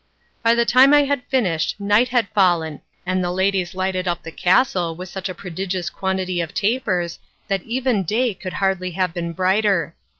[0.41, 4.31] By the time I had finished night had fallen, and the ladies lighted up the
[4.31, 9.31] castle with such a prodigious quantity of tapers that even day could hardly have been
[9.31, 9.93] brighter.